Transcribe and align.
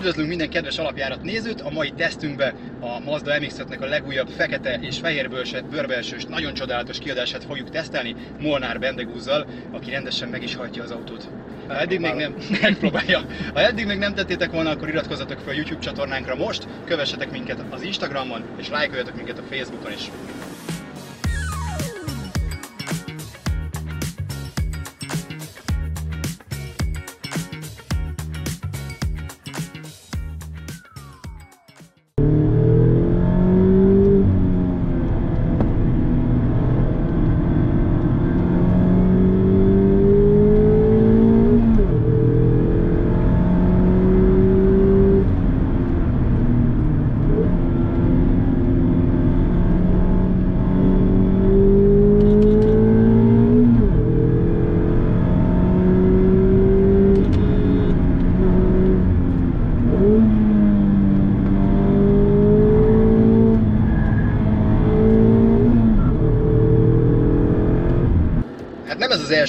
Üdvözlünk 0.00 0.28
minden 0.28 0.48
kedves 0.48 0.78
alapjárat 0.78 1.22
nézőt! 1.22 1.60
A 1.60 1.70
mai 1.70 1.90
tesztünkbe 1.90 2.54
a 2.78 3.00
Mazda 3.00 3.40
mx 3.40 3.58
a 3.58 3.86
legújabb 3.86 4.28
fekete 4.28 4.78
és 4.80 4.98
fehérbőrsett 4.98 5.64
bőrbelsős, 5.64 6.24
nagyon 6.24 6.54
csodálatos 6.54 6.98
kiadását 6.98 7.44
fogjuk 7.44 7.68
tesztelni 7.68 8.14
Molnár 8.38 8.78
Bendegúzzal, 8.78 9.46
aki 9.70 9.90
rendesen 9.90 10.28
meg 10.28 10.42
is 10.42 10.54
hajtja 10.54 10.82
az 10.82 10.90
autót. 10.90 11.28
Ha 11.66 11.78
eddig 11.78 12.00
még 12.00 12.14
nem 12.14 12.36
megpróbálja. 12.62 13.24
Ha 13.52 13.60
eddig 13.60 13.86
még 13.86 13.98
nem 13.98 14.14
tettétek 14.14 14.50
volna, 14.50 14.70
akkor 14.70 14.88
iratkozzatok 14.88 15.38
fel 15.38 15.52
a 15.52 15.56
YouTube 15.56 15.80
csatornánkra 15.80 16.34
most, 16.34 16.66
kövessetek 16.84 17.30
minket 17.30 17.64
az 17.68 17.82
Instagramon, 17.82 18.44
és 18.56 18.68
lájkoljatok 18.68 19.14
minket 19.14 19.38
a 19.38 19.42
Facebookon 19.42 19.92
is. 19.92 20.10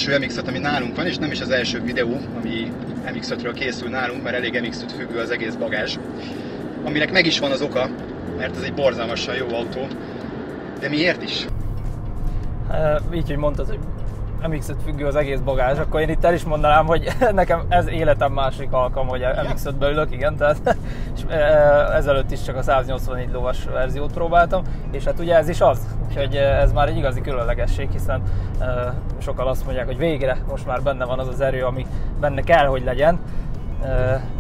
Első 0.08 0.26
mx 0.26 0.38
ami 0.48 0.60
nálunk 0.60 0.96
van, 0.96 1.06
és 1.06 1.18
nem 1.18 1.32
is 1.32 1.42
az 1.42 1.50
első 1.50 1.82
videó, 1.82 2.18
ami 2.40 2.72
mx 3.16 3.36
készül 3.54 3.90
nálunk, 3.90 4.24
mert 4.24 4.36
elég 4.36 4.62
mx 4.68 4.86
függő 4.98 5.20
az 5.20 5.30
egész 5.30 5.54
bagázs. 5.54 5.98
Aminek 6.84 7.12
meg 7.12 7.26
is 7.26 7.40
van 7.40 7.52
az 7.52 7.62
oka, 7.62 7.90
mert 8.38 8.56
ez 8.56 8.62
egy 8.62 8.74
borzalmasan 8.74 9.36
jó 9.36 9.48
autó. 9.48 9.88
De 10.80 10.90
miért 10.90 11.24
is? 11.24 11.46
Hát, 12.70 13.02
Így, 13.14 13.28
hogy 13.28 13.38
mondtad, 13.38 13.68
hogy 13.68 13.80
mx 14.50 14.72
függő 14.84 15.06
az 15.06 15.16
egész 15.16 15.40
bagázs, 15.40 15.78
akkor 15.78 16.02
én 16.02 16.10
itt 16.10 16.24
el 16.24 16.34
is 16.34 16.44
mondanám, 16.44 16.86
hogy 16.86 17.08
nekem 17.32 17.66
ez 17.70 17.88
életem 17.88 18.32
másik 18.32 18.72
alkalom, 18.72 19.08
hogy 19.08 19.26
mx 19.52 19.64
ből 19.80 19.92
ülök, 19.92 20.12
igen, 20.12 20.36
tehát 20.36 20.78
ezelőtt 21.94 22.32
is 22.32 22.42
csak 22.42 22.56
a 22.56 22.62
184 22.62 23.32
lovas 23.32 23.64
verziót 23.64 24.14
próbáltam, 24.14 24.64
és 24.92 25.04
hát 25.04 25.20
ugye 25.20 25.36
ez 25.36 25.50
is 25.50 25.62
az, 25.62 25.80
úgyhogy 26.08 26.36
ez 26.36 26.72
már 26.72 26.88
egy 26.88 26.98
igazi 26.98 27.22
különlegesség, 27.22 27.90
hiszen 27.92 28.22
sokan 29.18 29.48
azt 29.48 29.66
mondják, 29.66 29.86
hogy 29.86 29.98
végre 29.98 30.38
most 30.50 30.66
már 30.66 30.82
benne 30.82 31.06
van 31.06 31.20
az 31.20 31.28
az 31.28 31.42
erő, 31.42 31.64
ami 31.64 31.86
benne 32.20 32.42
kell, 32.42 32.66
hogy 32.66 32.84
legyen, 32.84 33.20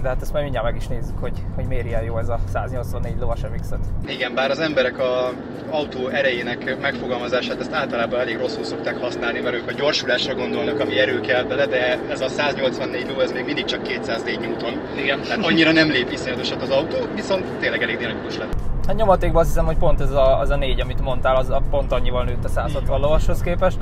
de 0.02 0.08
hát 0.08 0.22
ezt 0.22 0.32
majd 0.32 0.44
mindjárt 0.44 0.68
meg 0.68 0.76
is 0.76 0.88
nézzük, 0.88 1.18
hogy, 1.20 1.44
hogy 1.56 1.66
miért 1.66 1.86
ilyen 1.86 2.04
jó 2.04 2.18
ez 2.18 2.30
a 2.30 2.40
184 2.54 3.16
lovas 3.20 3.40
mx 3.42 3.72
-et. 3.72 3.80
Igen, 4.08 4.34
bár 4.34 4.50
az 4.50 4.60
emberek 4.60 5.00
a 5.00 5.32
autó 5.70 6.08
erejének 6.08 6.80
megfogalmazását 6.82 7.60
ezt 7.60 7.74
általában 7.74 8.20
elég 8.20 8.38
rosszul 8.38 8.64
szokták 8.64 8.98
használni, 8.98 9.40
mert 9.40 9.56
ők 9.56 9.68
a 9.68 9.72
gyorsulásra 9.72 10.36
gondolnak, 10.36 10.80
ami 10.80 11.00
erő 11.00 11.20
kell 11.20 11.44
bele, 11.44 11.66
de 11.66 12.00
ez 12.10 12.22
a 12.22 12.28
184 12.28 13.08
ló, 13.10 13.20
ez 13.20 13.32
még 13.32 13.46
mindig 13.46 13.66
csak 13.66 13.84
204 13.84 14.40
Newton. 14.40 14.74
Igen. 14.98 15.22
Tehát 15.22 15.46
annyira 15.46 15.72
nem 15.72 15.90
lép 15.90 16.12
iszonyatosat 16.12 16.62
az 16.62 16.70
autó, 16.70 16.98
viszont 17.16 17.46
tényleg 17.60 17.82
elég 17.82 17.98
dinamikus 17.98 18.38
lett. 18.38 18.54
Hát 18.88 18.96
nyomatékban 18.96 19.42
azt 19.42 19.50
hiszem, 19.50 19.66
hogy 19.66 19.78
pont 19.78 20.02
ez 20.02 20.12
a, 20.12 20.40
az 20.40 20.50
a 20.50 20.56
négy, 20.56 20.80
amit 20.80 21.02
mondtál, 21.02 21.36
az 21.36 21.50
a 21.50 21.62
pont 21.70 21.92
annyival 21.92 22.24
nőtt 22.24 22.44
a 22.44 22.48
160 22.48 23.00
lovashoz 23.00 23.42
képest. 23.42 23.78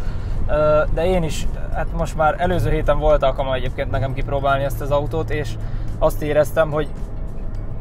De 0.93 1.05
én 1.05 1.23
is, 1.23 1.47
hát 1.73 1.87
most 1.97 2.15
már 2.15 2.35
előző 2.37 2.69
héten 2.69 2.99
volt 2.99 3.23
alkalma 3.23 3.53
egyébként 3.53 3.91
nekem 3.91 4.13
kipróbálni 4.13 4.63
ezt 4.63 4.81
az 4.81 4.91
autót, 4.91 5.29
és 5.29 5.53
azt 5.99 6.21
éreztem, 6.21 6.71
hogy 6.71 6.87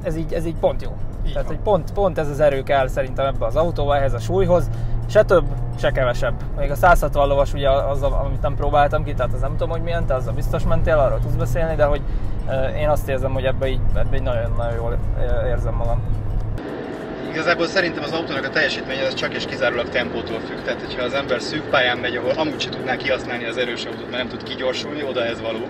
ez 0.02 0.16
így, 0.16 0.32
ez 0.32 0.46
így 0.46 0.56
pont 0.60 0.82
jó. 0.82 0.96
Így 1.26 1.32
Tehát, 1.32 1.48
hogy 1.48 1.58
pont, 1.58 1.92
pont 1.92 2.18
ez 2.18 2.28
az 2.28 2.40
erő 2.40 2.62
kell 2.62 2.86
szerintem 2.86 3.26
ebbe 3.26 3.46
az 3.46 3.56
autóba, 3.56 3.96
ehhez 3.96 4.12
a 4.12 4.18
súlyhoz, 4.18 4.70
se 5.06 5.24
több, 5.24 5.44
se 5.78 5.90
kevesebb. 5.90 6.34
Még 6.58 6.70
a 6.70 6.74
160 6.74 7.28
lovas 7.28 7.52
ugye 7.52 7.70
az, 7.70 8.02
amit 8.02 8.42
nem 8.42 8.54
próbáltam 8.54 9.04
ki, 9.04 9.14
tehát 9.14 9.32
az 9.32 9.40
nem 9.40 9.50
tudom, 9.50 9.70
hogy 9.70 9.82
milyen, 9.82 10.06
te 10.06 10.14
azzal 10.14 10.34
biztos 10.34 10.64
mentél, 10.64 10.98
arról 10.98 11.18
tudsz 11.18 11.34
beszélni, 11.34 11.74
de 11.74 11.84
hogy 11.84 12.00
én 12.76 12.88
azt 12.88 13.08
érzem, 13.08 13.32
hogy 13.32 13.44
ebbe 13.44 13.68
így, 13.68 13.80
ebbe 13.94 14.16
így 14.16 14.22
nagyon-nagyon 14.22 14.74
jól 14.74 14.96
érzem 15.46 15.74
magam. 15.74 16.00
Igazából 17.30 17.66
szerintem 17.66 18.02
az 18.02 18.12
autónak 18.12 18.44
a 18.44 18.50
teljesítménye 18.50 19.06
az 19.06 19.14
csak 19.14 19.34
és 19.34 19.44
kizárólag 19.44 19.88
tempótól 19.88 20.40
függ. 20.48 20.64
Tehát, 20.64 20.80
hogyha 20.80 21.02
az 21.02 21.14
ember 21.14 21.40
szűk 21.40 21.70
pályán 21.70 21.98
megy, 21.98 22.16
ahol 22.16 22.30
amúgy 22.36 22.60
se 22.60 22.68
tudná 22.68 22.96
kihasználni 22.96 23.44
az 23.44 23.56
erős 23.56 23.84
autót, 23.84 24.10
mert 24.10 24.22
nem 24.22 24.28
tud 24.28 24.42
kigyorsulni, 24.42 25.02
oda 25.02 25.24
ez 25.24 25.40
való. 25.40 25.66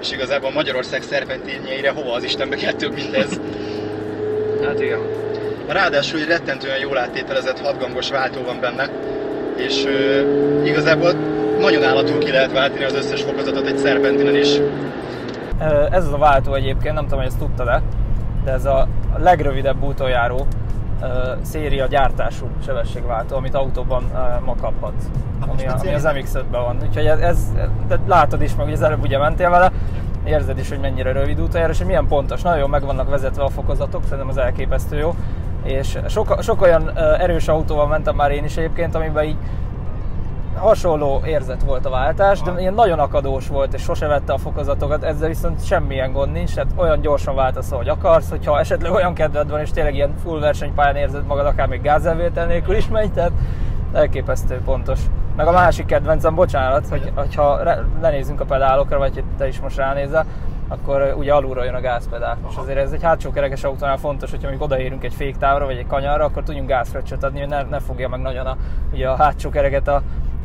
És 0.00 0.12
igazából 0.12 0.50
Magyarország 0.50 1.02
szerpentinjeire 1.02 1.90
hova 1.90 2.12
az 2.12 2.24
Istenbe 2.24 2.56
kell 2.56 2.72
több, 2.72 2.94
mint 2.94 3.14
ez. 3.14 3.30
Hát 4.66 4.80
igen. 4.80 4.98
Ráadásul 5.68 6.20
egy 6.20 6.26
rettentően 6.26 6.78
jól 6.78 6.98
áttételezett 6.98 7.60
hatgangos 7.60 8.10
váltó 8.10 8.42
van 8.42 8.60
benne, 8.60 8.88
és 9.56 9.84
ö, 9.84 10.20
igazából 10.64 11.12
nagyon 11.60 11.84
állatul 11.84 12.18
ki 12.18 12.30
lehet 12.30 12.52
váltani 12.52 12.84
az 12.84 12.94
összes 12.94 13.22
fokozatot 13.22 13.66
egy 13.66 13.78
szerpentinen 13.78 14.36
is. 14.36 14.48
Ez 15.90 16.06
az 16.06 16.12
a 16.12 16.18
váltó 16.18 16.54
egyébként, 16.54 16.94
nem 16.94 17.04
tudom, 17.04 17.18
hogy 17.18 17.28
ezt 17.28 17.38
tudtad-e, 17.38 17.82
de 18.44 18.50
ez 18.50 18.64
a 18.64 18.88
legrövidebb 19.18 19.82
útoljáró 19.82 20.46
széria 21.42 21.86
gyártású 21.86 22.46
sebességváltó, 22.64 23.36
amit 23.36 23.54
autóban 23.54 24.10
ma 24.44 24.54
kaphatsz. 24.60 25.04
Ami, 25.48 25.66
a, 25.66 25.76
ami 25.78 25.94
az 25.94 26.08
MX-5-ben 26.14 26.60
van. 26.60 26.76
Úgyhogy 26.82 27.06
ez, 27.06 27.18
ez 27.18 27.52
de 27.88 27.98
látod 28.06 28.42
is 28.42 28.54
meg, 28.54 28.64
hogy 28.64 28.74
az 28.74 28.82
előbb 28.82 29.02
ugye 29.02 29.18
mentél 29.18 29.50
vele, 29.50 29.72
érzed 30.24 30.58
is, 30.58 30.68
hogy 30.68 30.80
mennyire 30.80 31.12
rövid 31.12 31.40
útoljáró, 31.40 31.72
és 31.72 31.78
hogy 31.78 31.86
milyen 31.86 32.06
pontos. 32.06 32.42
Nagyon 32.42 32.70
meg 32.70 32.84
vannak 32.84 33.08
vezetve 33.08 33.42
a 33.42 33.48
fokozatok, 33.48 34.02
szerintem 34.02 34.28
az 34.28 34.36
elképesztő 34.36 34.98
jó. 34.98 35.14
És 35.62 35.98
sok, 36.08 36.42
sok 36.42 36.62
olyan 36.62 36.98
erős 36.98 37.48
autóval 37.48 37.86
mentem 37.86 38.14
már 38.14 38.30
én 38.30 38.44
is 38.44 38.56
egyébként, 38.56 38.94
amiben 38.94 39.24
így 39.24 39.36
hasonló 40.56 41.22
érzet 41.24 41.62
volt 41.62 41.86
a 41.86 41.90
váltás, 41.90 42.40
de 42.40 42.52
ilyen 42.58 42.74
nagyon 42.74 42.98
akadós 42.98 43.48
volt, 43.48 43.74
és 43.74 43.82
sose 43.82 44.06
vette 44.06 44.32
a 44.32 44.38
fokozatokat, 44.38 45.04
ezzel 45.04 45.28
viszont 45.28 45.66
semmilyen 45.66 46.12
gond 46.12 46.32
nincs, 46.32 46.54
tehát 46.54 46.72
olyan 46.76 47.00
gyorsan 47.00 47.34
váltasz, 47.34 47.72
ahogy 47.72 47.88
akarsz, 47.88 48.30
hogyha 48.30 48.58
esetleg 48.58 48.92
olyan 48.92 49.14
kedved 49.14 49.50
van, 49.50 49.60
és 49.60 49.70
tényleg 49.70 49.94
ilyen 49.94 50.14
full 50.22 50.40
versenypályán 50.40 50.96
érzed 50.96 51.26
magad, 51.26 51.46
akár 51.46 51.68
még 51.68 51.82
gázelvétel 51.82 52.46
nélkül 52.46 52.76
is 52.76 52.88
megy, 52.88 53.12
tehát 53.12 53.32
elképesztő 53.92 54.60
pontos. 54.64 55.00
Meg 55.36 55.46
a 55.46 55.52
másik 55.52 55.86
kedvencem, 55.86 56.34
bocsánat, 56.34 56.88
hogy, 56.88 57.12
hogyha 57.14 57.62
re- 57.62 57.84
lenézünk 58.00 58.40
a 58.40 58.44
pedálokra, 58.44 58.98
vagy 58.98 59.14
hogy 59.14 59.24
te 59.38 59.48
is 59.48 59.60
most 59.60 59.76
ránézel, 59.76 60.26
akkor 60.68 61.14
ugye 61.18 61.32
alulról 61.32 61.64
jön 61.64 61.74
a 61.74 61.80
gázpedál. 61.80 62.38
És 62.50 62.56
azért 62.56 62.78
ez 62.78 62.92
egy 62.92 63.02
hátsó 63.02 63.30
kerekes 63.30 63.64
autónál 63.64 63.96
fontos, 63.96 64.30
hogyha 64.30 64.48
mondjuk 64.48 64.70
odaérünk 64.70 65.04
egy 65.04 65.14
féktávra, 65.14 65.64
vagy 65.64 65.76
egy 65.76 65.86
kanyarra, 65.86 66.24
akkor 66.24 66.42
tudjunk 66.42 66.68
gázfröccsöt 66.68 67.22
adni, 67.22 67.38
hogy 67.38 67.48
ne, 67.48 67.62
ne 67.62 67.78
fogja 67.78 68.08
meg 68.08 68.20
nagyon 68.20 68.46
a, 68.46 68.56
ugye 68.92 69.08
a 69.08 69.16
hátsó 69.16 69.50
kereket 69.50 69.88
a, 69.88 70.02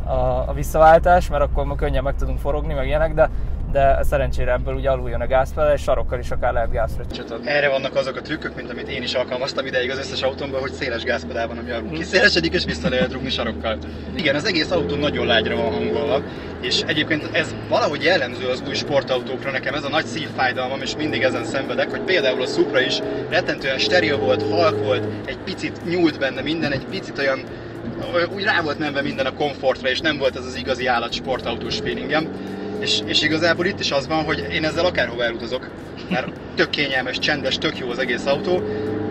a, 0.08 0.50
a 0.50 0.54
visszaváltás, 0.54 1.30
mert 1.30 1.44
akkor 1.44 1.76
könnyen 1.76 2.04
meg 2.04 2.16
tudunk 2.16 2.40
forogni, 2.40 2.74
meg 2.74 2.88
ilyenek, 2.88 3.14
de, 3.14 3.30
de 3.72 4.04
szerencsére 4.04 4.52
ebből 4.52 4.76
ugye 4.76 4.90
alul 4.90 5.10
jön 5.10 5.22
a 5.22 5.28
gázpedál, 5.28 5.74
és 5.74 5.82
sarokkal 5.82 6.20
is 6.20 6.32
akár 6.32 6.54
lehet 6.54 6.72
gázfröccsöt 6.72 7.32
adni. 7.32 7.50
Erre 7.50 7.70
vannak 7.70 7.96
azok 7.96 8.16
a 8.16 8.22
trükkök, 8.22 8.56
mint 8.56 8.72
amit 8.72 8.90
én 8.90 9.02
is 9.02 9.14
alkalmaztam 9.14 9.66
ideig 9.66 9.90
az 9.92 9.98
összes 9.98 10.22
autómban, 10.22 10.62
hogy 10.62 10.72
széles 10.72 11.04
gázpedál 11.04 11.48
van, 11.48 11.58
ami 11.58 11.72
alul 11.72 11.92
kiszélesedik 11.92 12.54
és 12.54 12.66
vissza 12.66 12.90
lehet 12.90 13.14
rúgni 13.14 13.30
sarokkal. 13.30 13.78
Igen, 14.16 14.36
az 14.36 14.46
egész 14.46 14.72
autó 14.72 14.96
nagyon 14.96 15.26
lágyra 15.26 15.56
van 15.56 15.74
hangolva, 15.74 16.22
és 16.62 16.82
egyébként 16.82 17.30
ez 17.32 17.56
valahogy 17.70 18.04
jellemző 18.04 18.48
az 18.48 18.64
új 18.68 18.74
sportautókra, 18.74 19.52
nekem 19.52 19.74
ez 19.74 19.84
a 19.84 19.90
nagy 19.90 20.06
szívfájdalmam, 20.06 20.82
és 20.82 20.96
mindig 20.96 21.22
ezen 21.22 21.44
szenvedek, 21.44 21.90
hogy 21.90 22.02
például 22.02 22.42
a 22.42 22.46
Supra 22.46 22.80
is 22.80 23.00
rettentően 23.30 23.78
steril 23.78 24.18
volt, 24.18 24.50
halk 24.50 24.84
volt, 24.84 25.04
egy 25.26 25.38
picit 25.38 25.86
nyúlt 25.86 26.20
benne 26.20 26.42
minden, 26.42 26.72
egy 26.72 26.86
picit 26.86 27.18
olyan 27.18 27.40
úgy 28.36 28.44
rá 28.44 28.62
volt 28.62 28.80
menve 28.80 29.02
minden 29.02 29.26
a 29.26 29.34
komfortra, 29.34 29.90
és 29.90 30.00
nem 30.00 30.18
volt 30.18 30.36
ez 30.36 30.46
az 30.46 30.56
igazi 30.56 30.88
állat 30.88 31.14
sportautós 31.14 31.78
feelingem. 31.78 32.28
És, 32.80 33.00
és 33.06 33.22
igazából 33.22 33.66
itt 33.66 33.80
is 33.80 33.92
az 33.92 34.08
van, 34.08 34.24
hogy 34.24 34.48
én 34.52 34.64
ezzel 34.64 34.86
akárhova 34.86 35.24
elutazok, 35.24 35.70
mert 36.10 36.28
tök 36.56 36.70
kényelmes, 36.70 37.20
csendes, 37.20 37.58
tök 37.58 37.78
jó 37.78 37.90
az 37.90 38.00
egész 38.00 38.26
autó, 38.26 38.62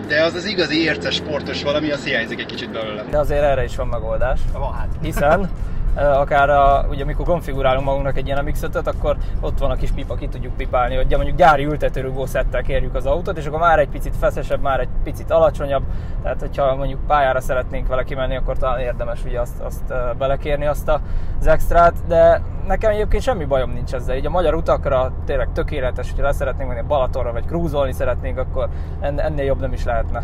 de 0.07 0.23
az 0.23 0.33
az 0.33 0.45
igazi 0.45 0.83
érces 0.83 1.15
sportos 1.15 1.63
valami, 1.63 1.91
az 1.91 2.03
hiányzik 2.03 2.39
egy 2.39 2.45
kicsit 2.45 2.71
belőle. 2.71 3.05
De 3.09 3.17
azért 3.17 3.43
erre 3.43 3.63
is 3.63 3.75
van 3.75 3.87
megoldás, 3.87 4.39
Van 4.53 4.73
hát. 4.73 4.87
hiszen 5.01 5.49
akár 5.97 6.49
a, 6.49 6.85
ugye 6.89 7.03
amikor 7.03 7.25
konfigurálunk 7.25 7.85
magunknak 7.85 8.17
egy 8.17 8.25
ilyen 8.25 8.43
mx 8.45 8.63
akkor 8.83 9.17
ott 9.41 9.59
van 9.59 9.71
a 9.71 9.75
kis 9.75 9.91
pipa, 9.91 10.15
ki 10.15 10.27
tudjuk 10.27 10.55
pipálni, 10.55 10.95
hogy 10.95 11.15
mondjuk 11.15 11.37
gyári 11.37 11.65
ültetőrugó 11.65 12.25
szettel 12.25 12.61
kérjük 12.61 12.95
az 12.95 13.05
autót, 13.05 13.37
és 13.37 13.45
akkor 13.45 13.59
már 13.59 13.79
egy 13.79 13.89
picit 13.89 14.15
feszesebb, 14.15 14.61
már 14.61 14.79
egy 14.79 14.89
picit 15.03 15.31
alacsonyabb, 15.31 15.83
tehát 16.23 16.39
hogyha 16.39 16.75
mondjuk 16.75 16.99
pályára 17.07 17.39
szeretnénk 17.39 17.87
vele 17.87 18.03
kimenni, 18.03 18.35
akkor 18.35 18.57
talán 18.57 18.79
érdemes 18.79 19.23
ugye 19.25 19.39
azt, 19.39 19.59
azt 19.59 19.93
belekérni 20.17 20.65
azt 20.65 20.91
az 21.39 21.47
extrát, 21.47 21.93
de 22.07 22.41
nekem 22.67 22.91
egyébként 22.91 23.23
semmi 23.23 23.45
bajom 23.45 23.71
nincs 23.71 23.93
ezzel. 23.93 24.15
Így 24.15 24.25
a 24.25 24.29
magyar 24.29 24.55
utakra 24.55 25.11
tényleg 25.25 25.51
tökéletes, 25.53 26.09
hogyha 26.09 26.25
leszeretnénk 26.25 26.69
menni 26.69 26.87
Balatonra, 26.87 27.31
vagy 27.31 27.45
krúzolni 27.45 27.91
szeretnénk, 27.91 28.37
akkor 28.37 28.69
ennél 28.99 29.45
jobb 29.45 29.59
nem 29.59 29.73
is 29.73 29.83
lehetne. 29.83 30.23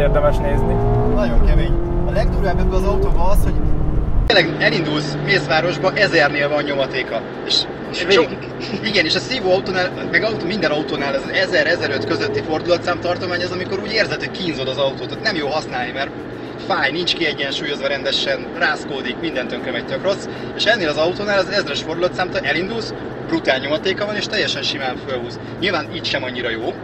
Érdemes 0.00 0.36
nézni. 0.36 0.74
Nagyon 1.14 1.46
kemény. 1.46 1.72
A 2.06 2.10
legdurvább 2.10 2.58
ebben 2.58 2.74
az 2.74 2.84
autóban 2.84 3.30
az, 3.30 3.42
hogy 3.42 3.54
tényleg 4.26 4.62
elindulsz 4.62 5.16
Mészvárosba, 5.24 5.92
ezernél 5.94 6.48
van 6.48 6.62
nyomatéka. 6.62 7.20
És, 7.46 7.62
és 7.90 8.04
végig. 8.04 8.38
Igen, 8.90 9.04
és 9.04 9.14
a 9.14 9.18
szívó 9.18 9.52
autónál, 9.52 9.90
meg 10.10 10.22
autó, 10.22 10.46
minden 10.46 10.70
autónál 10.70 11.14
ez 11.14 11.22
az 11.22 11.48
1000-1005 11.52 12.04
közötti 12.08 12.40
fordulatszám 12.40 13.00
tartomány, 13.00 13.42
az 13.42 13.50
amikor 13.50 13.78
úgy 13.78 13.92
érzed, 13.92 14.18
hogy 14.18 14.30
kínzod 14.30 14.68
az 14.68 14.76
autót, 14.76 15.08
tehát 15.08 15.24
nem 15.24 15.36
jó 15.36 15.48
használni, 15.48 15.92
mert 15.92 16.10
fáj, 16.66 16.90
nincs 16.90 17.14
kiegyensúlyozva 17.14 17.86
rendesen, 17.86 18.46
rászkódik, 18.58 19.16
minden 19.20 19.48
tönkre 19.48 19.70
megy 19.70 19.86
tök 19.86 20.02
rossz, 20.02 20.28
és 20.56 20.64
ennél 20.64 20.88
az 20.88 20.96
autónál 20.96 21.38
az 21.38 21.48
ezres 21.48 21.82
fordulatszámtól 21.82 22.40
elindulsz, 22.40 22.94
brutál 23.26 23.58
nyomatéka 23.58 24.06
van, 24.06 24.16
és 24.16 24.26
teljesen 24.26 24.62
simán 24.62 24.96
fölhúz. 25.06 25.38
Nyilván 25.60 25.94
így 25.94 26.04
sem 26.04 26.22
annyira 26.22 26.50
jó, 26.50 26.74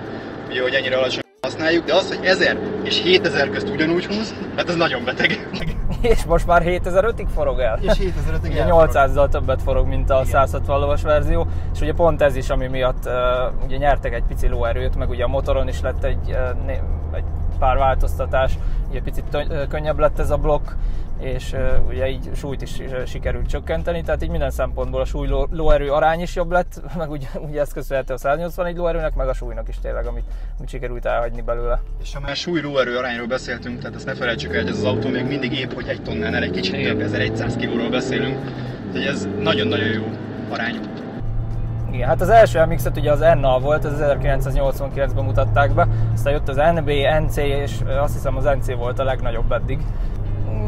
ugye, 0.48 0.62
hogy 0.62 0.74
ennyire 0.74 0.96
alacsony 0.96 1.25
használjuk, 1.46 1.84
de 1.84 1.94
az, 1.94 2.08
hogy 2.08 2.24
1000 2.24 2.58
és 2.82 3.02
7000 3.02 3.50
közt 3.50 3.68
ugyanúgy 3.68 4.06
húz, 4.06 4.34
hát 4.56 4.68
ez 4.68 4.74
nagyon 4.74 5.04
beteg. 5.04 5.48
és 6.12 6.24
most 6.24 6.46
már 6.46 6.62
7005-ig 6.64 7.26
forog 7.34 7.60
el. 7.60 7.78
És 7.80 7.92
7005-ig 7.92 8.50
Ugye 8.50 8.64
800-zal 8.68 9.28
többet 9.28 9.62
forog, 9.62 9.86
mint 9.86 10.10
a 10.10 10.24
160 10.24 10.80
lovas 10.80 11.02
verzió, 11.02 11.46
és 11.74 11.80
ugye 11.80 11.92
pont 11.92 12.22
ez 12.22 12.36
is, 12.36 12.50
ami 12.50 12.66
miatt 12.66 13.06
uh, 13.06 13.12
ugye 13.64 13.76
nyertek 13.76 14.14
egy 14.14 14.22
pici 14.28 14.48
lóerőt, 14.48 14.96
meg 14.96 15.08
ugye 15.08 15.24
a 15.24 15.28
motoron 15.28 15.68
is 15.68 15.80
lett 15.80 16.04
egy, 16.04 16.30
uh, 16.30 16.70
egy 17.12 17.24
pár 17.58 17.76
változtatás, 17.76 18.52
ugye 18.90 19.00
picit 19.00 19.46
könnyebb 19.68 19.98
lett 19.98 20.18
ez 20.18 20.30
a 20.30 20.36
blokk, 20.36 20.70
és 21.20 21.52
uh, 21.52 21.86
ugye 21.88 22.08
így 22.08 22.30
súlyt 22.34 22.62
is 22.62 22.80
sikerült 23.06 23.48
csökkenteni, 23.48 24.02
tehát 24.02 24.22
így 24.22 24.30
minden 24.30 24.50
szempontból 24.50 25.00
a 25.00 25.04
súly 25.04 25.28
ló, 25.28 25.46
lóerő 25.50 25.90
arány 25.90 26.20
is 26.20 26.34
jobb 26.34 26.50
lett, 26.50 26.80
meg 26.98 27.10
ugye, 27.10 27.26
ugye 27.48 27.60
ez 27.60 27.72
köszönhető 27.72 28.14
a 28.14 28.18
181 28.18 28.76
lóerőnek, 28.76 29.14
meg 29.14 29.28
a 29.28 29.34
súlynak 29.34 29.68
is 29.68 29.78
tényleg, 29.82 30.06
amit, 30.06 30.24
amit 30.58 30.68
sikerült 30.68 31.06
elhagyni 31.06 31.40
belőle. 31.40 31.80
És 32.02 32.14
ha 32.14 32.20
már 32.20 32.36
súly 32.36 32.60
lóerő 32.60 32.96
arányról 32.96 33.26
beszéltünk, 33.26 33.78
tehát 33.78 33.94
ezt 33.94 34.06
ne 34.06 34.14
felejtsük 34.14 34.54
el, 34.54 34.60
hogy 34.60 34.70
ez 34.70 34.76
az 34.76 34.84
autó 34.84 35.08
még 35.08 35.26
mindig 35.26 35.58
épp, 35.58 35.72
hogy 35.72 35.88
egy 35.88 36.02
tonnánál 36.02 36.42
egy 36.42 36.50
kicsit 36.50 36.82
több, 36.82 37.00
1100 37.00 37.56
kilóról 37.56 37.90
beszélünk, 37.90 38.38
tehát 38.92 39.08
ez 39.08 39.28
nagyon-nagyon 39.40 39.88
jó 39.88 40.04
arányú. 40.50 40.80
Igen, 41.92 42.08
hát 42.08 42.20
az 42.20 42.28
első 42.28 42.64
MX-et 42.64 42.96
ugye 42.96 43.12
az 43.12 43.18
NA 43.18 43.58
volt, 43.58 43.84
ez 43.84 43.92
1989-ben 44.00 45.24
mutatták 45.24 45.74
be, 45.74 45.88
aztán 46.14 46.32
jött 46.32 46.48
az 46.48 46.56
NB, 46.74 46.90
NC, 47.26 47.36
és 47.36 47.72
azt 48.00 48.12
hiszem 48.12 48.36
az 48.36 48.44
NC 48.44 48.74
volt 48.74 48.98
a 48.98 49.04
legnagyobb 49.04 49.52
eddig 49.52 49.78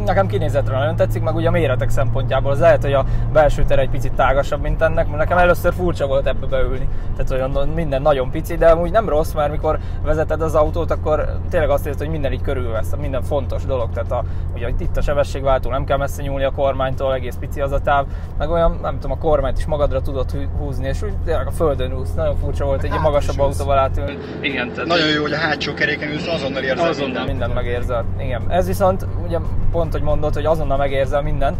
nekem 0.08 0.26
kinézetre 0.26 0.78
nagyon 0.78 0.96
tetszik, 0.96 1.22
meg 1.22 1.34
ugye 1.34 1.48
a 1.48 1.50
méretek 1.50 1.90
szempontjából 1.90 2.50
az 2.50 2.60
lehet, 2.60 2.82
hogy 2.82 2.92
a 2.92 3.04
belső 3.32 3.64
tere 3.64 3.80
egy 3.80 3.90
picit 3.90 4.12
tágasabb, 4.12 4.60
mint 4.60 4.82
ennek, 4.82 5.06
mert 5.06 5.18
nekem 5.18 5.38
először 5.38 5.72
furcsa 5.72 6.06
volt 6.06 6.26
ebbe 6.26 6.46
beülni. 6.46 6.88
Tehát 7.16 7.30
olyan 7.30 7.68
minden 7.68 8.02
nagyon 8.02 8.30
pici, 8.30 8.56
de 8.56 8.76
úgy 8.76 8.90
nem 8.90 9.08
rossz, 9.08 9.32
mert 9.32 9.50
mikor 9.50 9.78
vezeted 10.02 10.42
az 10.42 10.54
autót, 10.54 10.90
akkor 10.90 11.38
tényleg 11.50 11.70
azt 11.70 11.86
érzed, 11.86 12.00
hogy 12.00 12.10
minden 12.10 12.32
így 12.32 12.42
körülvesz, 12.42 12.94
minden 13.00 13.22
fontos 13.22 13.64
dolog. 13.64 13.90
Tehát 13.92 14.12
a, 14.12 14.24
ugye 14.54 14.68
itt 14.78 14.96
a 14.96 15.00
sebességváltó, 15.00 15.70
nem 15.70 15.84
kell 15.84 15.96
messze 15.96 16.22
nyúlni 16.22 16.44
a 16.44 16.50
kormánytól, 16.50 17.14
egész 17.14 17.36
pici 17.40 17.60
az 17.60 17.72
a 17.72 17.80
táv, 17.80 18.06
meg 18.38 18.50
olyan, 18.50 18.78
nem 18.82 18.94
tudom, 18.94 19.10
a 19.10 19.18
kormányt 19.18 19.58
is 19.58 19.66
magadra 19.66 20.00
tudod 20.00 20.30
húzni, 20.58 20.86
és 20.86 21.02
úgy 21.02 21.16
tényleg 21.24 21.46
a 21.46 21.50
földön 21.50 21.92
úsz. 21.92 22.14
Nagyon 22.14 22.36
furcsa 22.36 22.64
volt 22.64 22.82
egy 22.82 22.90
hát 22.90 23.00
magasabb 23.00 23.38
autóval 23.38 23.78
átülni. 23.78 24.18
Igen, 24.40 24.72
tehát 24.72 24.88
nagyon 24.88 25.08
jó, 25.08 25.22
hogy 25.22 25.32
a 25.32 25.36
hátsó 25.36 25.74
keréken 25.74 26.10
ülsz, 26.10 26.26
azonnal 26.26 26.62
érzed 26.62 26.86
azonnal 26.88 27.06
minden. 27.06 27.26
minden 27.26 27.50
megérzed. 27.50 28.04
Igen. 28.20 28.42
Ez 28.48 28.66
viszont 28.66 29.06
ugye 29.26 29.38
pont, 29.72 29.94
hogy 29.98 30.06
mondod, 30.06 30.34
hogy 30.34 30.44
azonnal 30.44 30.76
megérzel 30.76 31.22
mindent, 31.22 31.56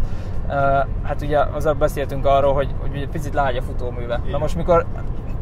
hát 1.03 1.21
ugye 1.21 1.39
azzal 1.39 1.73
beszéltünk 1.73 2.25
arról, 2.25 2.53
hogy, 2.53 2.69
hogy 2.79 3.01
egy 3.01 3.09
picit 3.09 3.33
lágy 3.33 3.57
a 3.57 3.61
futóműve. 3.61 4.19
Igen. 4.19 4.31
Na 4.31 4.37
most 4.37 4.55
mikor 4.55 4.85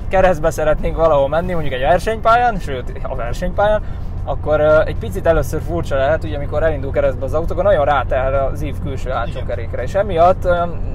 keresztbe 0.07 0.49
szeretnénk 0.49 0.95
valahol 0.95 1.29
menni, 1.29 1.53
mondjuk 1.53 1.73
egy 1.73 1.81
versenypályán, 1.81 2.59
sőt 2.59 2.91
a 3.03 3.15
versenypályán, 3.15 3.81
akkor 4.23 4.61
egy 4.61 4.97
picit 4.97 5.25
először 5.25 5.61
furcsa 5.61 5.95
lehet, 5.95 6.23
ugye 6.23 6.35
amikor 6.35 6.63
elindul 6.63 6.91
keresztbe 6.91 7.25
az 7.25 7.33
autó, 7.33 7.53
akkor 7.53 7.63
nagyon 7.63 7.85
ráteher 7.85 8.33
az 8.33 8.61
ív 8.61 8.75
külső 8.83 9.09
hátsó 9.09 9.39
kerékre, 9.47 9.81
és 9.81 9.93
emiatt 9.93 10.43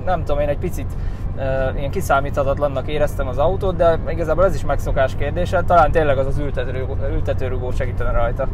nem 0.04 0.24
tudom, 0.24 0.40
én 0.40 0.48
egy 0.48 0.58
picit 0.58 0.92
ilyen 1.76 1.90
kiszámíthatatlannak 1.90 2.88
éreztem 2.88 3.28
az 3.28 3.38
autót, 3.38 3.76
de 3.76 3.98
igazából 4.08 4.44
ez 4.44 4.54
is 4.54 4.64
megszokás 4.64 5.14
kérdése, 5.16 5.62
talán 5.62 5.90
tényleg 5.90 6.18
az 6.18 6.26
az 6.26 6.38
ültetőrugó, 6.38 6.96
ültetőrugó 7.12 7.70
segítene 7.70 8.10
rajta 8.10 8.48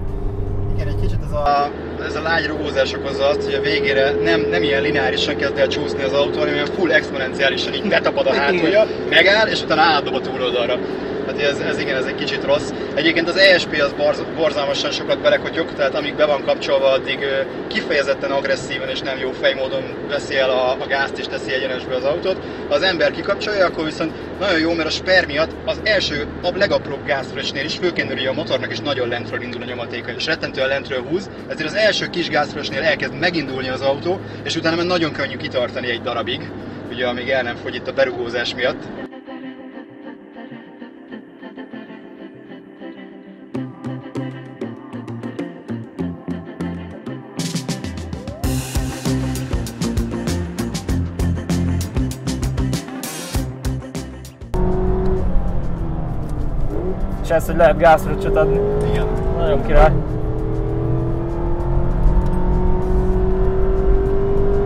igen, 0.79 0.89
egy 0.89 1.01
kicsit 1.01 1.23
ez 1.25 1.33
a, 1.33 1.71
ez 2.07 2.17
a 2.17 2.23
lágy 2.23 2.47
rugózás 2.47 2.93
okozza 2.93 3.27
azt, 3.27 3.45
hogy 3.45 3.55
a 3.55 3.61
végére 3.61 4.11
nem, 4.11 4.41
nem 4.51 4.63
ilyen 4.63 4.83
lineárisan 4.83 5.37
kezd 5.37 5.59
el 5.59 5.67
csúszni 5.67 6.03
az 6.03 6.13
autó, 6.13 6.39
hanem 6.39 6.55
ilyen 6.55 6.67
full 6.67 6.91
exponenciálisan 6.91 7.75
így 7.75 7.89
betapad 7.89 8.27
a 8.27 8.35
hátulja, 8.35 8.87
megáll, 9.11 9.47
és 9.49 9.63
utána 9.63 9.81
átdob 9.81 10.15
a 10.15 10.21
túloldalra. 10.21 10.79
Hát 11.39 11.47
ez, 11.47 11.59
ez 11.59 11.79
igen, 11.79 11.97
ez 11.97 12.05
egy 12.05 12.15
kicsit 12.15 12.45
rossz. 12.45 12.71
Egyébként 12.95 13.29
az 13.29 13.37
ESP 13.37 13.81
az 13.81 13.93
barz, 13.93 14.23
borzalmasan 14.37 14.91
sokat 14.91 15.21
belekotyog, 15.21 15.73
tehát 15.73 15.95
amíg 15.95 16.15
be 16.15 16.25
van 16.27 16.45
kapcsolva, 16.45 16.91
addig 16.91 17.19
kifejezetten 17.69 18.31
agresszíven 18.31 18.89
és 18.89 19.01
nem 19.01 19.19
jó 19.19 19.31
fejmódon 19.31 19.83
veszi 20.09 20.37
el 20.37 20.51
a, 20.51 20.71
a 20.71 20.87
gázt 20.87 21.19
és 21.19 21.27
teszi 21.27 21.53
egyenesbe 21.53 21.95
az 21.95 22.05
autót. 22.05 22.37
Ha 22.69 22.75
az 22.75 22.83
ember 22.83 23.11
kikapcsolja, 23.11 23.67
akkor 23.67 23.85
viszont 23.85 24.13
nagyon 24.39 24.59
jó, 24.59 24.73
mert 24.73 24.89
a 24.89 24.93
sper 24.93 25.27
miatt 25.27 25.51
az 25.65 25.81
első, 25.85 26.27
a 26.43 26.51
legapróbb 26.57 27.07
gázfrösnél 27.07 27.65
is 27.65 27.77
főként 27.77 28.27
a 28.29 28.33
motornak 28.33 28.73
is 28.73 28.81
nagyon 28.81 29.09
lentről 29.09 29.43
indul 29.43 29.63
a 29.63 29.65
nyomatéka, 29.65 30.11
és 30.11 30.27
rettentően 30.27 30.69
lentről 30.69 31.03
húz, 31.03 31.31
ezért 31.49 31.69
az 31.69 31.75
első 31.75 32.07
kis 32.07 32.29
gázfrösnél 32.29 32.83
elkezd 32.83 33.19
megindulni 33.19 33.69
az 33.69 33.81
autó, 33.81 34.21
és 34.43 34.57
utána 34.57 34.77
már 34.77 34.87
nagyon 34.87 35.13
könnyű 35.13 35.37
kitartani 35.37 35.91
egy 35.91 36.03
darabig, 36.03 36.51
ugye 36.91 37.07
amíg 37.07 37.29
el 37.29 37.43
nem 37.43 37.57
fogy 37.57 37.75
itt 37.75 37.89
a 37.89 37.93
berugózás 37.93 38.55
miatt. 38.55 39.08
És 57.29 57.35
ez, 57.35 57.47
hogy 57.47 57.57
lehet 57.57 57.79
gázfröccsöt 57.79 58.37
adni. 58.37 58.61
Igen. 58.91 59.07
Nagyon 59.39 59.63
király. 59.67 59.93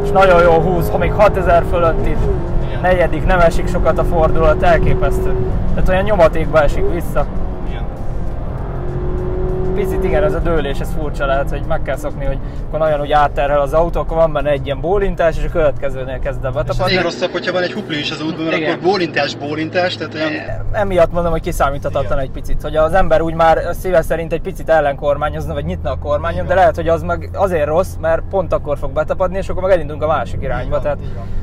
És 0.03 0.11
nagyon 0.11 0.43
jó 0.43 0.61
húz, 0.61 0.91
ha 0.91 0.99
még 0.99 1.13
6000 1.13 1.65
fölött 1.71 2.07
itt. 2.07 2.17
Igen. 2.67 2.81
Negyedik, 2.81 3.27
nem 3.27 3.41
esik 3.41 3.69
sokat 3.69 3.99
a 3.99 4.05
fordulat, 4.05 4.63
elképesztő. 4.63 5.35
Tehát 5.75 5.89
olyan 5.89 6.05
nyomatékba 6.05 6.63
esik 6.63 6.85
vissza 6.93 7.27
picit 9.83 10.05
igen, 10.05 10.25
ez 10.25 10.35
a 10.35 10.39
dőlés, 10.39 10.79
ez 10.79 10.89
furcsa 10.99 11.27
lehet, 11.27 11.51
hogy 11.51 11.63
meg 11.69 11.83
kell 11.83 11.97
szokni, 11.97 12.25
hogy 12.25 12.39
akkor 12.67 12.79
nagyon 12.79 13.01
úgy 13.01 13.13
átterhel 13.13 13.61
az 13.61 13.73
autó, 13.73 14.01
akkor 14.01 14.17
van 14.17 14.33
benne 14.33 14.51
egy 14.51 14.65
ilyen 14.67 14.81
bólintás, 14.81 15.37
és 15.39 15.45
a 15.45 15.49
következőnél 15.49 16.19
kezd 16.19 16.45
el 16.45 16.51
betapadni. 16.51 16.93
És 16.93 17.03
rosszabb, 17.03 17.31
hogyha 17.31 17.53
van 17.53 17.63
egy 17.63 17.73
hupli 17.73 17.99
is 17.99 18.11
az 18.11 18.23
útban, 18.23 18.45
mert 18.45 18.57
igen. 18.57 18.71
akkor 18.71 18.83
bólintás, 18.83 19.35
bólintás, 19.35 19.97
tehát 19.97 20.15
olyan... 20.15 20.33
E, 20.33 20.65
emiatt 20.73 21.13
mondom, 21.13 21.33
hogy 21.33 21.41
kiszámíthatatlan 21.41 22.19
egy 22.19 22.31
picit, 22.31 22.63
hogy 22.63 22.77
az 22.77 22.93
ember 22.93 23.21
úgy 23.21 23.35
már 23.35 23.63
szíve 23.81 24.03
szerint 24.03 24.33
egy 24.33 24.41
picit 24.41 24.69
ellenkormányozna, 24.69 25.55
vagy 25.55 25.65
nyitna 25.65 25.91
a 25.91 25.99
kormányon, 25.99 26.47
de 26.47 26.55
lehet, 26.55 26.77
hogy 26.77 26.89
az 26.89 27.03
meg 27.03 27.31
azért 27.33 27.67
rossz, 27.67 27.95
mert 28.01 28.23
pont 28.31 28.53
akkor 28.53 28.79
fog 28.79 28.93
betapadni, 28.93 29.37
és 29.37 29.49
akkor 29.49 29.63
meg 29.63 29.73
elindulunk 29.73 30.03
a 30.03 30.07
másik 30.07 30.43
irányba. 30.43 30.79
Igen, 30.79 30.83
tehát 30.83 30.99
igen, 31.01 31.42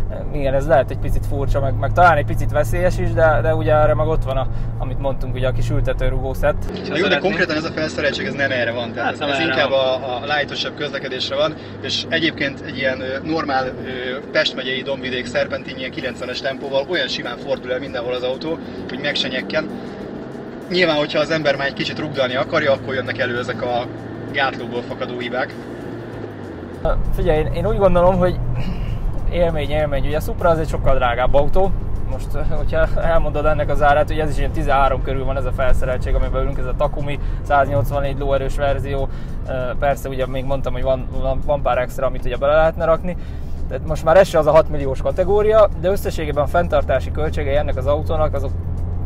ez 0.54 0.68
lehet 0.68 0.92
egy 0.92 0.98
picit 0.98 1.26
furcsa, 1.26 1.60
meg, 1.60 1.74
meg 1.80 1.94
talán 1.94 2.18
egy 2.18 2.26
picit 2.26 2.52
veszélyes 2.52 2.98
is, 2.98 3.12
de, 3.12 3.40
de 3.42 3.56
ugye 3.56 3.74
erre 3.74 3.94
meg 3.94 4.08
ott 4.08 4.24
van, 4.24 4.38
a, 4.38 4.48
amit 4.78 5.00
mondtunk, 5.00 5.36
ugye 5.36 5.48
a 5.48 5.52
kis 5.52 5.70
ültetőrugószett. 5.70 6.64
Jó, 6.96 7.08
de 7.08 7.18
konkrétan 7.18 7.56
ez 7.56 7.64
a 7.64 7.72
felszereltség 7.72 8.26
ez 8.26 8.34
nem 8.34 8.52
erre 8.52 8.72
van, 8.72 8.94
tehát 8.94 9.20
hát, 9.20 9.30
ez, 9.30 9.36
ez 9.36 9.46
inkább 9.46 9.72
a, 9.72 9.94
a 9.94 10.22
lightosabb 10.26 10.76
közlekedésre 10.76 11.36
van, 11.36 11.54
és 11.82 12.04
egyébként 12.10 12.62
egy 12.66 12.78
ilyen 12.78 13.04
normál 13.24 13.72
Pest 14.32 14.56
megyei 14.56 14.82
Domvidék 14.82 15.26
szerpentin 15.26 15.78
ilyen 15.78 15.92
90-es 15.96 16.40
tempóval 16.40 16.86
olyan 16.90 17.08
simán 17.08 17.38
fordul 17.38 17.72
el 17.72 17.80
mindenhol 17.80 18.14
az 18.14 18.24
autó, 18.24 18.58
hogy 18.90 19.00
meg 19.00 19.16
se 19.16 19.28
nyekken. 19.28 19.70
nyilván, 20.70 20.98
hogyha 20.98 21.20
az 21.20 21.32
ember 21.32 21.56
már 21.56 21.68
egy 21.68 21.74
kicsit 21.74 22.00
rugdalni 22.00 22.36
akarja, 22.36 22.72
akkor 22.72 22.94
jönnek 22.94 23.18
elő 23.18 23.38
ezek 23.38 23.62
a 23.62 23.86
gátlóból 24.32 24.82
fakadó 24.82 25.20
hibák. 25.20 25.54
Figyelj, 27.16 27.40
én, 27.40 27.54
én 27.54 27.68
úgy 27.68 27.78
gondolom, 27.78 28.18
hogy 28.18 28.40
élmény, 29.32 29.70
élmény. 29.70 30.06
Ugye 30.06 30.18
a 30.18 30.20
Supra 30.20 30.50
az 30.50 30.60
egy 30.60 30.68
sokkal 30.68 30.96
drágább 30.96 31.34
autó, 31.34 31.72
most, 32.12 32.32
hogyha 32.50 33.02
elmondod 33.02 33.46
ennek 33.46 33.70
az 33.70 33.82
árát, 33.82 34.08
hogy 34.08 34.20
ez 34.20 34.30
is 34.30 34.38
ilyen 34.38 34.52
13 34.52 35.02
körül 35.02 35.26
van 35.26 35.38
ez 35.38 35.46
a 35.46 35.52
felszereltség, 35.52 36.16
amiben 36.16 36.42
ülünk, 36.42 36.58
ez 36.58 36.66
a 36.66 36.74
Takumi 36.78 37.20
184 37.42 38.18
lóerős 38.20 38.56
verzió. 38.56 39.10
Persze 39.80 40.10
ugye 40.10 40.28
még 40.28 40.46
mondtam, 40.46 40.74
hogy 40.74 40.84
van, 40.84 41.08
van, 41.22 41.40
van 41.46 41.62
pár 41.62 41.78
extra, 41.78 42.06
amit 42.06 42.26
ugye 42.26 42.38
bele 42.38 42.56
lehetne 42.56 42.86
rakni. 42.86 43.18
Tehát 43.68 43.88
most 43.88 44.04
már 44.04 44.18
ez 44.18 44.28
se 44.28 44.38
az 44.38 44.48
a 44.48 44.52
6 44.52 44.70
milliós 44.70 45.02
kategória, 45.02 45.70
de 45.82 45.90
összességében 45.90 46.44
a 46.44 46.48
fenntartási 46.48 47.12
költségei 47.12 47.56
ennek 47.56 47.78
az 47.78 47.86
autónak 47.86 48.34
azok 48.34 48.52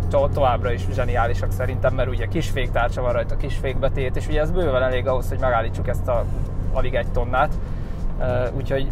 to- 0.10 0.34
továbbra 0.34 0.72
is 0.72 0.86
zseniálisak 0.94 1.52
szerintem, 1.52 1.94
mert 1.94 2.10
ugye 2.10 2.26
kis 2.26 2.50
féktárcsa 2.50 3.02
van 3.02 3.14
rajta, 3.14 3.36
kis 3.36 3.56
fékbetét, 3.56 4.16
és 4.16 4.28
ugye 4.28 4.42
ez 4.42 4.52
bőven 4.52 4.84
elég 4.84 5.08
ahhoz, 5.08 5.30
hogy 5.30 5.40
megállítsuk 5.40 5.88
ezt 5.88 6.08
a 6.08 6.26
alig 6.74 6.96
egy 6.96 7.12
tonnát. 7.12 7.54
Úgyhogy 8.58 8.92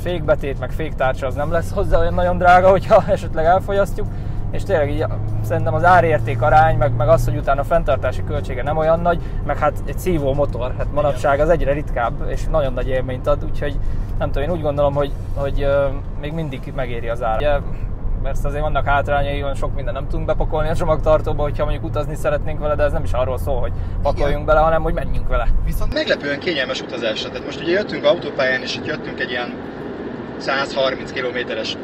fékbetét, 0.00 0.60
meg 0.60 0.70
féktárcsa 0.70 1.26
az 1.26 1.34
nem 1.34 1.52
lesz 1.52 1.72
hozzá 1.72 1.98
olyan 1.98 2.14
nagyon 2.14 2.38
drága, 2.38 2.70
hogyha 2.70 3.04
esetleg 3.12 3.44
elfogyasztjuk, 3.44 4.06
és 4.50 4.62
tényleg 4.62 4.90
így 4.90 5.04
szerintem 5.42 5.74
az 5.74 5.84
árérték 5.84 6.42
arány, 6.42 6.76
meg, 6.76 6.96
meg 6.96 7.08
az, 7.08 7.24
hogy 7.24 7.36
utána 7.36 7.60
a 7.60 7.64
fenntartási 7.64 8.24
költsége 8.24 8.62
nem 8.62 8.76
olyan 8.76 9.00
nagy, 9.00 9.20
meg 9.46 9.58
hát 9.58 9.82
egy 9.86 9.98
szívó 9.98 10.34
motor, 10.34 10.74
hát 10.78 10.92
manapság 10.92 11.40
az 11.40 11.48
egyre 11.48 11.72
ritkább, 11.72 12.12
és 12.28 12.44
nagyon 12.50 12.72
nagy 12.72 12.88
élményt 12.88 13.26
ad, 13.26 13.44
úgyhogy 13.44 13.78
nem 14.18 14.30
tudom, 14.30 14.48
én 14.48 14.54
úgy 14.54 14.62
gondolom, 14.62 14.94
hogy, 14.94 15.12
hogy 15.34 15.66
még 16.20 16.32
mindig 16.32 16.72
megéri 16.76 17.08
az 17.08 17.22
ár. 17.22 17.36
Ugye, 17.36 17.58
persze 18.22 18.48
azért 18.48 18.62
vannak 18.62 18.86
hátrányai, 18.86 19.42
van 19.42 19.54
sok 19.54 19.74
minden 19.74 19.94
nem 19.94 20.08
tudunk 20.08 20.26
bepakolni 20.26 20.68
a 20.68 20.74
csomagtartóba, 20.74 21.42
hogyha 21.42 21.64
mondjuk 21.64 21.84
utazni 21.84 22.14
szeretnénk 22.14 22.58
vele, 22.58 22.74
de 22.74 22.82
ez 22.82 22.92
nem 22.92 23.04
is 23.04 23.12
arról 23.12 23.38
szól, 23.38 23.60
hogy 23.60 23.72
pakoljunk 24.02 24.32
Igen. 24.32 24.44
bele, 24.44 24.60
hanem 24.60 24.82
hogy 24.82 24.94
menjünk 24.94 25.28
vele. 25.28 25.48
Viszont 25.64 25.94
meglepően 25.94 26.38
kényelmes 26.38 26.80
utazásra. 26.80 27.28
Tehát 27.28 27.44
most 27.44 27.60
ugye 27.60 27.72
jöttünk 27.72 28.04
autópályán, 28.04 28.62
és 28.62 28.76
itt 28.76 28.86
jöttünk 28.86 29.20
egy 29.20 29.30
ilyen 29.30 29.54
130 30.40 31.12
kilométeres, 31.12 31.76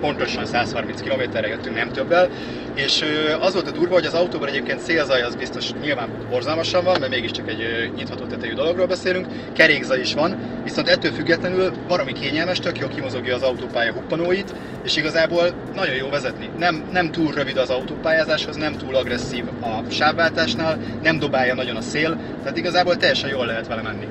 pontosan 0.00 0.46
130 0.46 1.00
kilométerre 1.00 1.48
jöttünk, 1.48 1.76
nem 1.76 1.92
többel, 1.92 2.28
és 2.74 3.04
az 3.40 3.52
volt 3.52 3.68
a 3.68 3.70
durva, 3.70 3.94
hogy 3.94 4.06
az 4.06 4.14
autóban 4.14 4.48
egyébként 4.48 4.80
szélzaj 4.80 5.22
az 5.22 5.34
biztos 5.34 5.72
nyilván 5.82 6.08
borzalmasan 6.30 6.84
van, 6.84 6.96
mert 7.00 7.12
mégiscsak 7.12 7.48
egy 7.48 7.92
nyitható 7.96 8.24
tetejű 8.24 8.54
dologról 8.54 8.86
beszélünk, 8.86 9.26
kerékzaj 9.52 10.00
is 10.00 10.14
van, 10.14 10.36
viszont 10.64 10.88
ettől 10.88 11.12
függetlenül 11.12 11.72
valami 11.88 12.12
kényelmes, 12.12 12.58
tök 12.58 12.78
jó 12.78 12.88
kimozogja 12.88 13.34
az 13.34 13.42
autópálya 13.42 13.92
huppanóit, 13.92 14.54
és 14.82 14.96
igazából 14.96 15.50
nagyon 15.74 15.94
jó 15.94 16.08
vezetni. 16.08 16.50
Nem, 16.58 16.88
nem 16.92 17.10
túl 17.10 17.32
rövid 17.32 17.56
az 17.56 17.70
autópályázáshoz, 17.70 18.56
nem 18.56 18.76
túl 18.76 18.96
agresszív 18.96 19.44
a 19.60 19.90
sávváltásnál, 19.90 20.78
nem 21.02 21.18
dobálja 21.18 21.54
nagyon 21.54 21.76
a 21.76 21.80
szél, 21.80 22.18
tehát 22.42 22.56
igazából 22.56 22.96
teljesen 22.96 23.30
jól 23.30 23.46
lehet 23.46 23.66
vele 23.66 23.82
menni. 23.82 24.06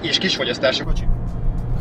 És 0.00 0.18
kis 0.18 0.36
fogyasztású 0.36 0.84
kocsi 0.84 1.07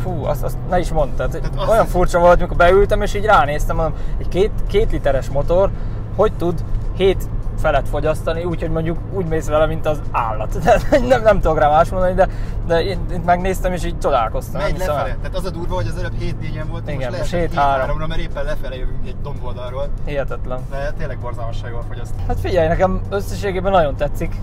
fú, 0.03 0.25
azt, 0.25 0.43
azt 0.43 0.57
ne 0.69 0.79
is 0.79 0.91
mondd, 0.91 1.15
tehát, 1.15 1.31
tehát 1.31 1.69
olyan 1.69 1.85
furcsa 1.85 2.19
volt, 2.19 2.37
amikor 2.37 2.57
beültem, 2.57 3.01
és 3.01 3.13
így 3.13 3.25
ránéztem, 3.25 3.75
mondom, 3.75 3.93
egy 4.17 4.27
két, 4.27 4.51
két 4.67 4.91
literes 4.91 5.29
motor, 5.29 5.69
hogy 6.15 6.33
tud 6.33 6.63
7 6.95 7.27
felett 7.57 7.87
fogyasztani, 7.87 8.43
úgyhogy 8.43 8.69
mondjuk 8.69 8.97
úgy 9.13 9.25
mész 9.25 9.47
vele, 9.47 9.65
mint 9.65 9.85
az 9.85 10.01
állat. 10.11 10.57
nem, 11.07 11.21
nem 11.21 11.39
tudok 11.39 11.59
rá 11.59 11.69
más 11.69 11.89
mondani, 11.89 12.13
de, 12.13 12.27
de 12.67 12.83
én, 12.83 12.99
én 13.11 13.21
megnéztem, 13.25 13.73
és 13.73 13.85
így 13.85 13.99
csodálkoztam. 13.99 14.61
Megy 14.61 14.77
lefele. 14.77 15.03
Tehát 15.21 15.35
az 15.35 15.45
a 15.45 15.49
durva, 15.49 15.75
hogy 15.75 15.87
az 15.87 15.97
előbb 15.97 16.19
7 16.19 16.39
4 16.39 16.63
volt, 16.69 16.89
Igen, 16.89 17.09
most, 17.09 17.19
most 17.19 17.31
7 17.31 17.53
3 17.53 17.99
ra 17.99 18.07
mert 18.07 18.21
éppen 18.21 18.45
lefele 18.45 18.75
jövünk 18.75 19.07
egy 19.07 19.15
domboldalról. 19.23 19.87
Hihetetlen. 20.05 20.59
De 20.71 20.93
tényleg 20.97 21.19
borzalmassággal 21.19 21.83
fogyaszt. 21.87 22.13
Hát 22.27 22.39
figyelj, 22.39 22.67
nekem 22.67 23.01
összességében 23.09 23.71
nagyon 23.71 23.95
tetszik 23.95 24.35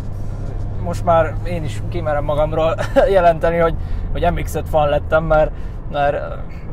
most 0.85 1.05
már 1.05 1.35
én 1.47 1.65
is 1.65 1.83
kimerem 1.89 2.25
magamról 2.25 2.75
jelenteni, 3.17 3.57
hogy, 3.57 3.75
hogy 4.13 4.23
MX-5 4.23 4.63
fan 4.71 4.89
lettem, 4.89 5.25
mert, 5.25 5.51
mert 5.93 6.17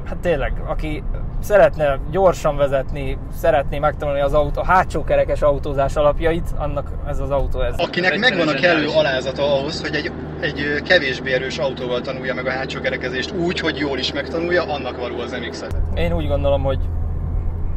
hát 0.05 0.17
tényleg, 0.21 0.53
aki 0.67 1.03
szeretne 1.39 1.99
gyorsan 2.11 2.57
vezetni, 2.57 3.17
szeretné 3.37 3.79
megtanulni 3.79 4.21
az 4.21 4.33
autó, 4.33 4.61
a 4.61 4.65
hátsó 4.65 5.03
kerekes 5.03 5.41
autózás 5.41 5.95
alapjait, 5.95 6.47
annak 6.57 6.91
ez 7.07 7.19
az 7.19 7.29
autó 7.29 7.61
ez. 7.61 7.73
Akinek 7.77 8.17
megvan 8.17 8.47
a 8.47 8.53
kellő 8.53 8.87
alázata 8.87 9.57
ahhoz, 9.57 9.81
hogy 9.81 9.95
egy, 9.95 10.11
egy 10.39 10.81
kevésbé 10.83 11.33
erős 11.33 11.57
autóval 11.57 12.01
tanulja 12.01 12.33
meg 12.33 12.45
a 12.45 12.51
hátsó 12.51 12.79
kerekezést 12.79 13.31
úgy, 13.31 13.59
hogy 13.59 13.77
jól 13.77 13.97
is 13.97 14.13
megtanulja, 14.13 14.63
annak 14.63 14.97
való 14.97 15.19
az 15.19 15.31
MX-et. 15.31 15.75
Én 15.95 16.13
úgy 16.13 16.27
gondolom, 16.27 16.63
hogy 16.63 16.79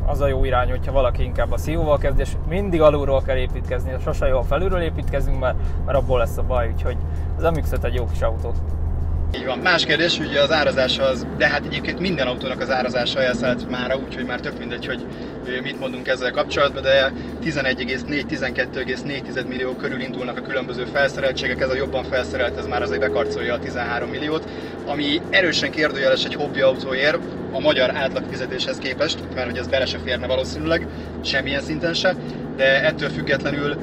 az 0.07 0.21
a 0.21 0.27
jó 0.27 0.45
irány, 0.45 0.71
hogyha 0.71 0.93
valaki 0.93 1.23
inkább 1.23 1.53
a 1.53 1.57
szívóval 1.57 1.99
kezd, 1.99 2.19
és 2.19 2.33
mindig 2.49 2.81
alulról 2.81 3.23
kell 3.23 3.37
építkezni, 3.37 3.93
sose 4.03 4.27
jó, 4.27 4.43
felülről 4.43 4.81
építkezünk, 4.81 5.41
mert, 5.41 5.57
mert 5.85 5.99
abból 5.99 6.19
lesz 6.19 6.39
a 6.39 6.43
baj, 6.43 6.69
úgyhogy 6.73 6.97
az 7.37 7.43
mx 7.43 7.73
egy 7.73 7.95
jó 7.95 8.05
kis 8.07 8.23
autó. 8.23 8.53
Így 9.33 9.45
van. 9.45 9.59
Más 9.59 9.85
kérdés, 9.85 10.19
ugye 10.19 10.41
az 10.41 10.51
árazás 10.51 10.99
az, 10.99 11.27
de 11.37 11.49
hát 11.49 11.65
egyébként 11.65 11.99
minden 11.99 12.27
autónak 12.27 12.61
az 12.61 12.71
árazása 12.71 13.23
elszállt 13.23 13.67
mára, 13.67 13.99
úgyhogy 13.99 14.25
már 14.25 14.41
tök 14.41 14.59
mindegy, 14.59 14.85
hogy 14.85 15.07
mit 15.63 15.79
mondunk 15.79 16.09
ezzel 16.09 16.31
kapcsolatban, 16.31 16.83
de 16.83 17.13
11,4-12,4 17.43 19.47
millió 19.47 19.75
körül 19.75 20.01
indulnak 20.01 20.37
a 20.37 20.41
különböző 20.41 20.85
felszereltségek, 20.85 21.61
ez 21.61 21.71
a 21.71 21.75
jobban 21.75 22.05
felszerelt, 22.05 22.57
ez 22.57 22.67
már 22.67 22.83
azért 22.83 23.01
bekarcolja 23.01 23.55
a 23.55 23.59
13 23.59 24.11
milliót, 24.11 24.51
ami 24.85 25.23
erősen 25.31 25.71
kérdőjeles 25.71 26.25
egy 26.25 26.35
hobbi 26.35 26.61
autóért, 26.61 27.23
a 27.51 27.61
magyar 27.61 27.97
átlagfizetéshez 27.97 28.79
képest, 28.79 29.21
mert 29.35 29.47
hogy 29.47 29.59
ez 29.59 29.67
bele 29.67 29.87
se 29.87 29.99
férne 29.99 30.27
valószínűleg, 30.27 30.87
semmilyen 31.21 31.61
szinten 31.61 31.95
se, 31.95 32.17
de 32.57 32.85
ettől 32.85 33.09
függetlenül 33.09 33.77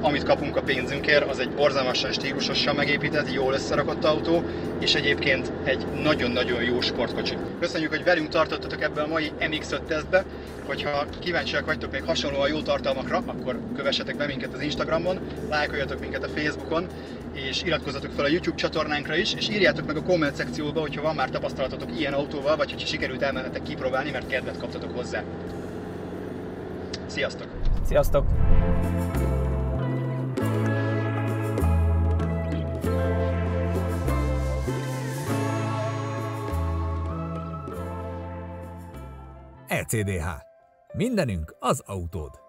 amit 0.00 0.22
kapunk 0.22 0.56
a 0.56 0.62
pénzünkért, 0.62 1.30
az 1.30 1.38
egy 1.38 1.50
borzalmasan 1.50 2.12
stílusosan 2.12 2.74
megépített, 2.74 3.32
jól 3.32 3.52
összerakott 3.52 4.04
autó, 4.04 4.42
és 4.80 4.94
egyébként 4.94 5.52
egy 5.64 5.86
nagyon-nagyon 6.02 6.62
jó 6.62 6.80
sportkocsi. 6.80 7.36
Köszönjük, 7.60 7.90
hogy 7.90 8.04
velünk 8.04 8.28
tartottatok 8.28 8.82
ebben 8.82 9.04
a 9.04 9.08
mai 9.08 9.32
MX-5 9.40 9.80
tesztbe. 9.86 10.24
Hogyha 10.66 11.06
kíváncsiak 11.18 11.66
vagytok 11.66 11.92
még 11.92 12.02
hasonlóan 12.02 12.48
jó 12.48 12.60
tartalmakra, 12.60 13.22
akkor 13.26 13.58
kövessetek 13.76 14.16
be 14.16 14.26
minket 14.26 14.54
az 14.54 14.60
Instagramon, 14.60 15.18
lájkoljatok 15.48 16.00
minket 16.00 16.24
a 16.24 16.28
Facebookon, 16.28 16.86
és 17.32 17.62
iratkozzatok 17.62 18.10
fel 18.16 18.24
a 18.24 18.28
YouTube 18.28 18.56
csatornánkra 18.56 19.16
is, 19.16 19.34
és 19.34 19.48
írjátok 19.48 19.86
meg 19.86 19.96
a 19.96 20.02
komment 20.02 20.34
szekcióba, 20.34 20.80
hogyha 20.80 21.02
van 21.02 21.14
már 21.14 21.30
tapasztalatotok 21.30 21.98
ilyen 21.98 22.12
autóval, 22.12 22.56
vagy 22.56 22.70
hogyha 22.70 22.86
sikerült 22.86 23.22
elmennetek 23.22 23.62
kipróbálni, 23.62 24.10
mert 24.10 24.28
kedvet 24.28 24.58
kaptatok 24.58 24.96
hozzá. 24.96 25.22
Sziasztok! 27.06 27.46
Sziasztok! 27.86 28.24
ECDH. 39.88 40.26
Mindenünk 40.92 41.56
az 41.58 41.82
autód. 41.86 42.47